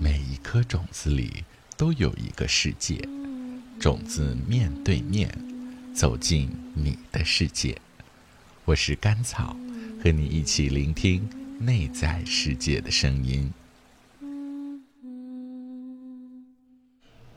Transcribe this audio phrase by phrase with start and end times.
[0.00, 1.44] 每一颗种子里
[1.76, 3.00] 都有一个世界，
[3.78, 5.30] 种子面对面
[5.94, 7.80] 走进你的世界。
[8.64, 9.56] 我是甘草，
[10.02, 11.28] 和你一起聆听
[11.58, 13.52] 内在世界的声音。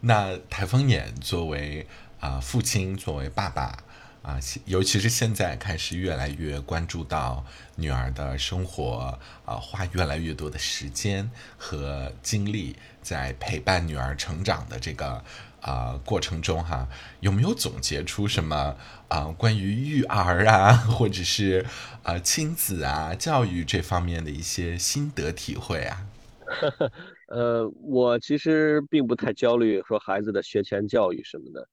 [0.02, 1.86] 那台风眼作为
[2.20, 3.84] 啊父亲，作为爸爸
[4.22, 7.44] 啊，尤其是现在开始越来越关注到
[7.76, 15.24] 女儿的生活啊，花越来越多的时间和精力在陪伴女儿成长的这个
[15.60, 16.88] 啊过程中哈，
[17.20, 21.66] 有没有总结出什么啊关于育儿啊，或者是
[22.04, 26.06] 啊亲子啊教育这方面的一些心得体会啊？
[27.30, 31.68] 呃，我其实并不太焦虑说孩子的学前教育什么的，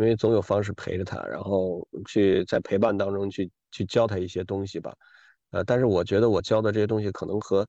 [0.00, 4.94] 因为总有方式陪着他，然后去在陪伴当中去去教他一些东西吧。
[5.50, 7.66] 呃，但是我觉得我教的这些东西可能和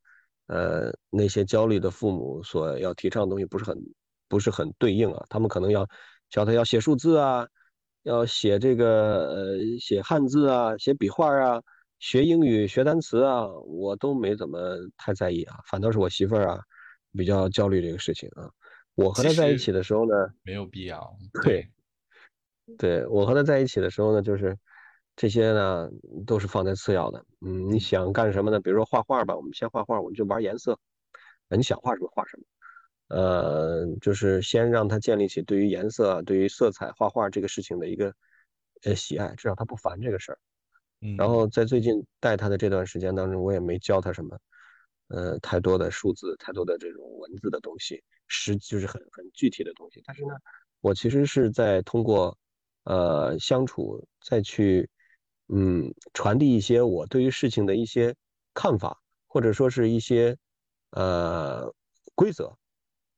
[0.47, 3.77] 呃那些焦虑的父母所要提倡的东西不是很
[4.29, 5.25] 不是很对应啊。
[5.29, 5.85] 他们可能要
[6.29, 7.45] 教他要写数字啊，
[8.03, 11.61] 要写这个呃写汉字啊，写笔画啊，
[11.99, 16.59] 学英语学单词啊，我都没怎么太在意啊，反倒是我媳妇儿啊。
[17.13, 18.49] 比较焦虑这个事情啊，
[18.95, 21.13] 我和他在一起的时候呢，没有必要。
[21.43, 21.69] 对，
[22.77, 24.57] 对我和他在一起的时候呢，就是
[25.15, 25.89] 这些呢
[26.25, 27.23] 都是放在次要的。
[27.41, 28.59] 嗯，你想干什么呢？
[28.59, 30.79] 比如说画画吧，我们先画画，我们就玩颜色。
[31.49, 32.43] 你想画什么画什么。
[33.07, 38.13] 呃，就是先让他建立起对于颜色、对于色彩画画这个事情的一个
[38.83, 40.39] 呃喜爱，至少他不烦这个事儿。
[41.01, 41.17] 嗯。
[41.17, 44.37] 然后在最近带他的这段时间当中，我也没教他什么。
[45.09, 50.01] 呃，太多的数字，太多的这种文字的东西，实就是很很具体的东西。
[50.05, 50.33] 但是呢，
[50.79, 52.37] 我其实是在通过
[52.83, 54.89] 呃相处，再去
[55.47, 58.15] 嗯传递一些我对于事情的一些
[58.53, 60.37] 看法，或者说是一些
[60.91, 61.73] 呃
[62.15, 62.57] 规则。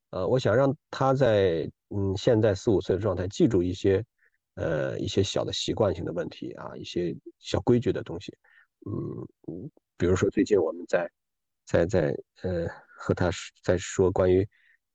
[0.09, 4.04] 呃，我想让他在嗯现在四五岁的状态记住一些
[4.55, 8.36] 呃一些小的习惯性的问题啊，一些小规矩的东西。
[8.86, 11.09] 嗯，比如说最近我们在。
[11.65, 12.67] 在在呃
[12.98, 13.32] 和他
[13.64, 14.45] 在说关于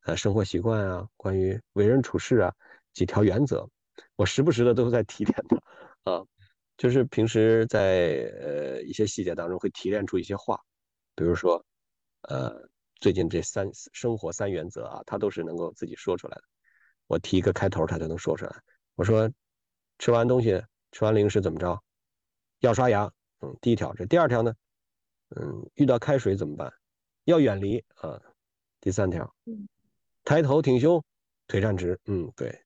[0.05, 2.55] 呃生活习惯啊，关于为人处事啊
[2.93, 3.67] 几条原则，
[4.17, 6.25] 我时不时的都在提点他啊，
[6.77, 10.61] 就是平时在呃一些细节当中会提炼出一些话，
[11.15, 11.65] 比如说
[12.23, 16.43] 呃最近这三生活三原则啊，他都是能够自己说出来的。
[17.07, 18.63] 我提一个开头，他就能说出来。
[18.95, 19.31] 我说
[19.99, 21.83] 吃完东西吃完零食怎么着？
[22.61, 23.11] 要刷牙，
[23.41, 23.95] 嗯，第一条。
[23.95, 24.53] 这第二条呢？
[25.37, 26.73] 嗯，遇到开水怎么办？
[27.25, 28.21] 要远离啊。
[28.81, 29.35] 第三条，
[30.25, 31.03] 抬头挺胸，
[31.49, 31.99] 腿站直。
[32.07, 32.63] 嗯，对，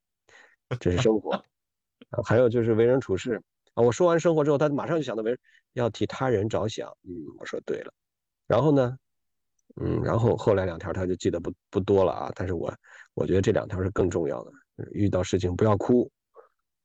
[0.81, 1.33] 这是生活。
[1.33, 3.41] 啊，还有就是为人处事
[3.75, 3.83] 啊。
[3.83, 5.39] 我说完生活之后，他马上就想到为
[5.73, 6.89] 要替他人着想。
[7.05, 7.93] 嗯，我说对了。
[8.47, 8.97] 然后呢，
[9.81, 12.33] 嗯，然后后来两条他就记得不不多了啊。
[12.35, 12.73] 但是我
[13.15, 14.53] 我觉得这两条是更重要的。
[14.93, 16.11] 遇到事情不要哭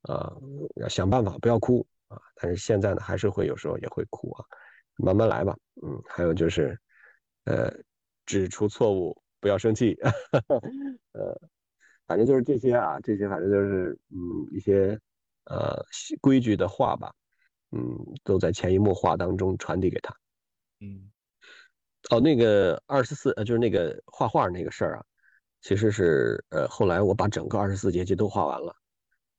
[0.03, 0.31] 啊，
[0.75, 2.17] 要想办法不要哭啊。
[2.35, 4.45] 但是现在呢，还是会有时候也会哭啊。
[4.99, 6.75] 慢慢来吧，嗯，还有就是，
[7.43, 7.71] 呃，
[8.25, 9.95] 指出错误，不要生气，
[11.13, 11.39] 呃，
[12.07, 14.17] 反正就是这些啊，这些反正就是，嗯，
[14.51, 14.99] 一些
[15.45, 15.85] 呃
[16.21, 17.13] 规矩的话吧，
[17.71, 17.81] 嗯，
[18.23, 20.15] 都在潜移默化当中传递给他，
[20.79, 21.11] 嗯，
[22.09, 25.05] 哦，那个二十四，呃，就是那个画画那个事儿啊，
[25.61, 28.73] 其实是，呃，后来我把整个二十四节气都画完了，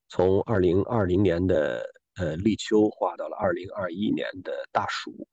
[0.08, 1.82] 从二零二零年的
[2.16, 5.26] 呃立秋画到了二零二一年的大暑。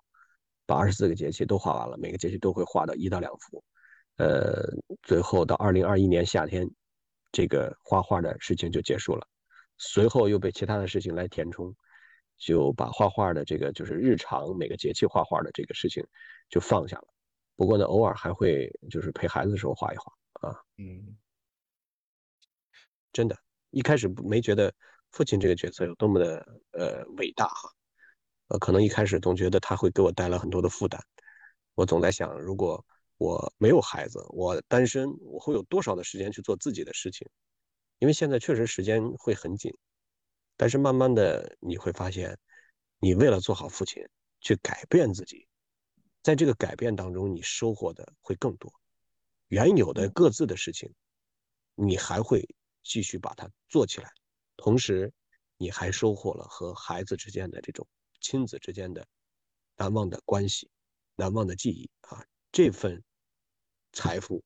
[0.68, 3.64] 把二十四个节气都画完了，每个节气都会画到一到两幅，
[4.18, 4.64] 呃，
[5.04, 6.68] 最后到二零二一年夏天，
[7.36, 9.28] 这个画画的事情就结束了，
[9.78, 11.76] 随后又被其他的事情来填充，
[12.38, 16.02] 就把画画的这个就是日常每个节气画画的这个事情
[16.50, 17.08] 就放下了。
[17.58, 20.14] 不过呢，偶尔还会就是陪孩子的时候画一画
[20.48, 20.56] 啊。
[20.78, 21.18] 嗯，
[23.12, 23.38] 真的，
[23.72, 24.74] 一开始没觉得
[25.12, 26.38] 父亲这个角色有多么的
[26.72, 27.70] 呃伟大哈。
[28.48, 31.02] 呃，可能一开始总觉得他会给我带来很多的负担，
[31.74, 32.86] 我总在想，如果
[33.18, 37.28] 我没有孩子，我单身，我会有多少的时间去做自己的事情？
[38.00, 39.74] 因为现在确实时间会很紧，
[40.58, 42.38] 但是慢慢的你会发现，
[43.00, 44.04] 你为了做好父亲，
[44.42, 45.48] 去改变自己，
[46.22, 48.72] 在这个改变当中，你收获的会更多。
[49.48, 50.94] 原有的各自的事情，
[51.76, 52.46] 你还会
[52.84, 54.12] 继续把它做起来，
[54.58, 55.14] 同时，
[55.58, 57.88] 你还收获了和孩子之间的这种。
[58.22, 59.06] 亲子之间的
[59.78, 60.68] 难忘的关系，
[61.16, 63.04] 难忘的记忆啊，这份
[63.92, 64.42] 财富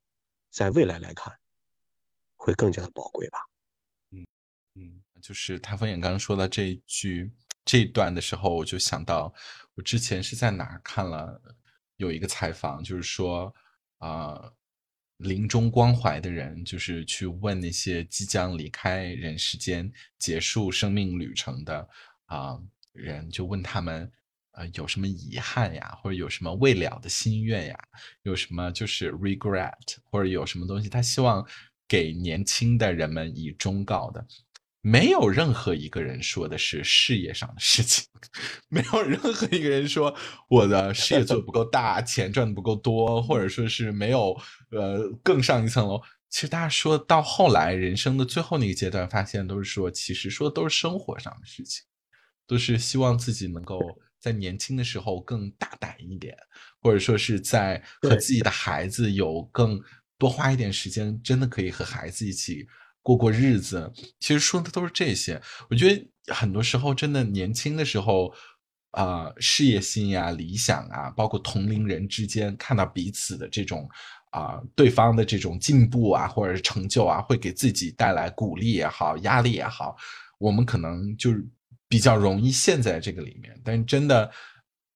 [0.49, 1.31] 在未来来看
[2.35, 3.37] 会更加的宝贵吧。
[4.09, 4.25] 嗯
[4.73, 7.31] 嗯，就是台风眼刚刚说到这一句
[7.63, 9.31] 这一段的时候，我就想到
[9.75, 11.39] 我之前是在哪看了
[11.97, 13.53] 有一个采访，就是说
[13.99, 14.51] 啊。
[15.17, 21.89] 临终关怀的人，就是去问那些即将离开人世间、结束生命旅程的
[22.27, 22.57] 啊
[22.93, 24.09] 人，就问他们，
[24.51, 27.77] 呃，有什么遗憾呀，或者有什么未了的心愿呀，
[28.23, 29.73] 有什么就是 regret，
[30.03, 31.45] 或者有什么东西他希望
[31.87, 34.25] 给年轻的人们以忠告的。
[34.81, 38.05] 没有任何一个人说的是事业上的事情，
[38.69, 40.15] 没有任何一个人说
[40.47, 44.35] 我的事业做的不够大，钱赚的不够多，或者说是没有
[44.71, 46.01] 呃更上一层楼。
[46.29, 51.83] 其实大家说到后来人生的最后那个阶段，发现都是说，其实说的都是生活上的事情，
[52.47, 53.81] 都是希望自己能够
[54.19, 56.37] 在年轻的时候更大胆一点，
[56.81, 59.81] 或者说是在和自己的孩子有更
[60.17, 62.67] 多花一点时间，真的可以和孩子一起。
[63.01, 65.41] 过过日子，其实说的都是这些。
[65.69, 68.31] 我觉得很多时候，真的年轻的时候，
[68.91, 73.89] 啊，事业心呀、理想啊，包括同龄人之间看到彼此的这种
[74.31, 79.95] 啊，对方的这种进步啊，或者是成就啊，会给自己带来鼓励也好、压力也好，
[80.37, 81.31] 我们可能就
[81.89, 83.59] 比较容易陷在这个里面。
[83.65, 84.31] 但是真的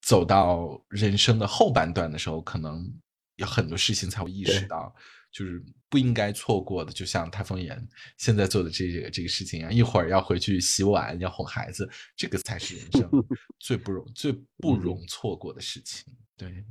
[0.02, 2.90] 走到人生的后半段的时候，可能
[3.36, 4.96] 有很多事情才会意识到。
[5.34, 5.60] 就是
[5.90, 13.10] 不应该错过的，就像台风眼现在做的这个这个事情一样，一会儿要回去洗碗，要哄孩子，这个才是人生
[13.58, 16.06] 最不容最不容错过的事情。
[16.38, 16.64] 对，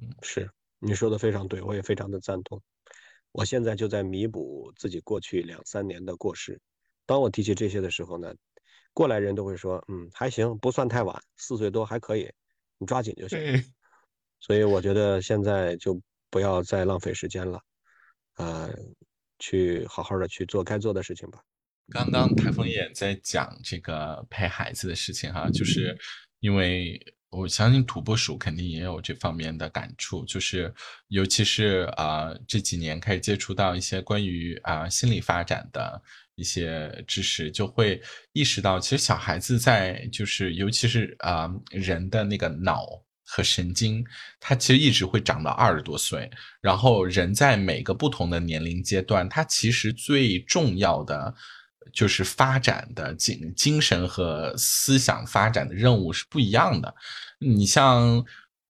[0.00, 0.48] 嗯，是
[0.78, 2.62] 你说的非常对，我也非常的赞同。
[3.32, 6.60] 我现在就在弥补自己过去两三年的过失。
[7.06, 8.32] 当我提起这些的时候呢，
[8.94, 12.32] 过来人都会说，嗯，还行，不算太晚，四岁多还可以，
[12.78, 13.38] 你抓紧就行。
[14.40, 16.00] 所以我觉得现在就
[16.30, 17.60] 不要再浪费时间了。
[18.36, 18.72] 呃，
[19.38, 21.40] 去好好的去做该做的事情吧。
[21.90, 25.96] 刚刚台风眼在讲这个陪孩子的事情哈，就是
[26.40, 26.98] 因为
[27.30, 30.72] 我相信土拨鼠肯定也有这方面的感触，就是
[31.08, 36.02] 尤其是啊这几年开始接触到一些关于啊心理发展的
[36.34, 38.00] 一些知识，就会
[38.32, 42.84] 意识到，其实小孩子在就是尤其是啊人的那个脑。
[43.26, 44.04] 和神经，
[44.38, 46.30] 它其实一直会长到二十多岁。
[46.60, 51.34] 然后，人在每个不同的年龄阶段，它其实最重要的
[51.90, 56.94] 就是发展的精精神和思想发展的任务是不一样的。
[57.38, 58.22] 你像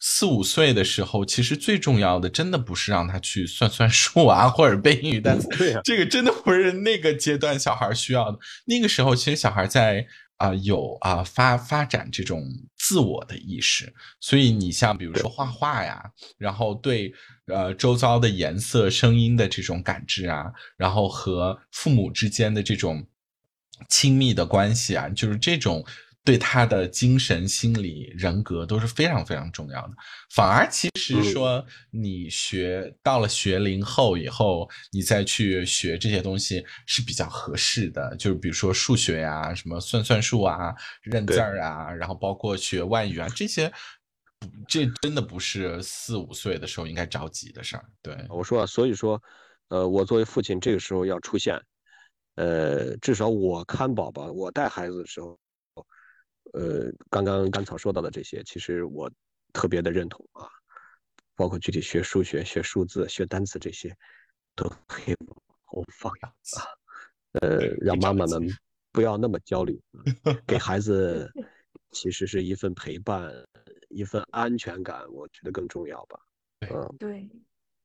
[0.06, 5.48] 四五岁的时候，其实最重要的真的不是让他去算算数啊， 或者背英语单词。
[5.56, 8.38] 对这个真的不是那个阶段小孩需要的。
[8.66, 10.06] 那个时候，其实小孩在。
[10.36, 12.42] 啊，有啊，发发展这种
[12.76, 17.14] 自我的意识，所以你像比如说画画呀，然后对
[17.46, 23.06] 呃周遭的颜色、声音的这种感知啊，然后和父母之间的这种
[23.88, 25.84] 亲密的关系啊，就是这种。
[26.24, 29.90] 对他的精神、心理、人格都是非常非常重要的。
[30.30, 38.16] 反而，其实说你学到了学龄后以后，你再去学这些东西是比较合适的。
[38.16, 43.70] 就是比如说数学呀，什么算算术啊、认字儿啊，然后包括学外语啊，这些，
[44.66, 47.84] 这真的不是四五岁的时候应该着急的事儿。
[48.00, 49.22] 对，我说啊，所以说，
[49.68, 51.60] 呃，我作为父亲，这个时候要出现，
[52.36, 55.38] 呃，至少我看宝宝，我带孩子的时候。
[56.54, 59.10] 呃，刚刚甘草说到的这些，其实我
[59.52, 60.46] 特别的认同啊，
[61.34, 63.92] 包括具体学数学、学数字、学单词这些，
[64.54, 66.30] 都可以往后放啊。
[67.32, 68.48] 呃，让妈妈们
[68.92, 69.82] 不要那么焦虑，
[70.46, 71.28] 给孩子
[71.90, 73.32] 其实是一份陪伴，
[73.88, 76.20] 一份安全感，我觉得更重要吧。
[76.70, 77.28] 嗯，对，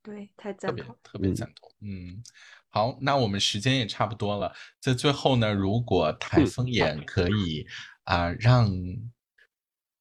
[0.00, 1.68] 对，太赞同，特别赞同。
[1.80, 2.22] 嗯，
[2.68, 7.66] 好，那我们时间也差不多了，在最后呢，如果台风眼可以。
[8.04, 8.68] 啊，让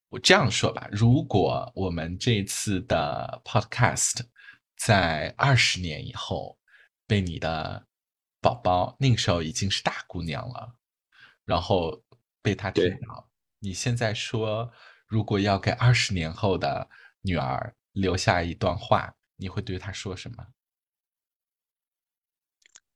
[0.09, 4.21] 我这样说吧，如果我们这次的 podcast
[4.75, 6.57] 在二十年以后
[7.05, 7.85] 被你的
[8.41, 10.75] 宝宝那个时候已经是大姑娘了，
[11.45, 12.03] 然后
[12.41, 13.29] 被他听到，
[13.59, 14.71] 你现在说，
[15.05, 16.89] 如果要给二十年后的
[17.21, 20.47] 女儿留下一段话，你会对她说什么？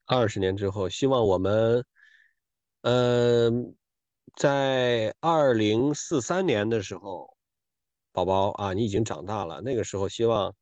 [0.06, 1.86] 二十年之后，希望我们，
[2.82, 3.76] 嗯。
[4.36, 7.38] 在二零四三年的时候，
[8.12, 9.62] 宝宝啊，你已经长大了。
[9.62, 10.56] 那个时候，希望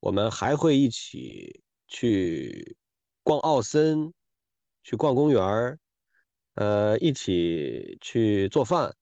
[0.00, 2.76] 我们还会一起去
[3.22, 4.12] 逛奥森，
[4.84, 5.78] 去逛公园儿，
[6.54, 8.94] 呃，一起去做饭。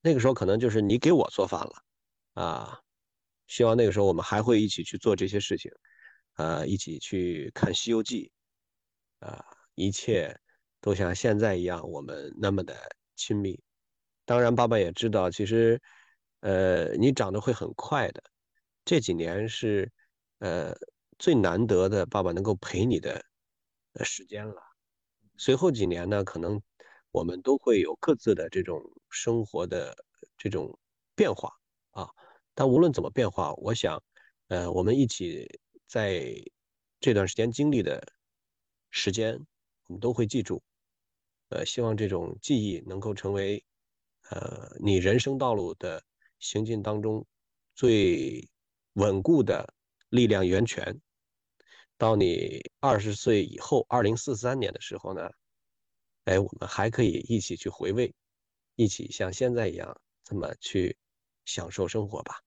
[0.00, 1.82] 那个时候可能就是你给我做饭了
[2.34, 2.80] 啊。
[3.46, 5.70] 希望那个时候我们还会一起去做这些事情，
[6.36, 8.30] 呃，一起去看《西游记》，
[9.26, 9.44] 啊，
[9.74, 10.38] 一切
[10.80, 12.74] 都像现在一样，我们那么的。
[13.16, 13.60] 亲密，
[14.24, 15.80] 当然，爸爸也知道，其实，
[16.40, 18.22] 呃，你长得会很快的，
[18.84, 19.90] 这几年是
[20.38, 20.74] 呃
[21.18, 23.24] 最难得的爸爸能够陪你的
[24.04, 24.56] 时间了。
[25.36, 26.60] 随后几年呢，可能
[27.10, 29.96] 我们都会有各自的这种生活的
[30.36, 30.78] 这种
[31.14, 31.50] 变化
[31.90, 32.08] 啊。
[32.54, 34.02] 但无论怎么变化，我想，
[34.48, 36.34] 呃，我们一起在
[37.00, 38.00] 这段时间经历的
[38.90, 39.38] 时间，
[39.86, 40.62] 我们都会记住。
[41.54, 43.64] 呃，希望这种记忆能够成为，
[44.30, 46.02] 呃，你人生道路的
[46.40, 47.24] 行进当中
[47.76, 48.48] 最
[48.94, 49.72] 稳固的
[50.08, 51.00] 力量源泉。
[51.96, 55.30] 到你二十岁以后，二零四三年的时候呢，
[56.24, 58.12] 哎，我们还可以一起去回味，
[58.74, 60.96] 一起像现在一样这么去
[61.44, 62.43] 享受生活吧。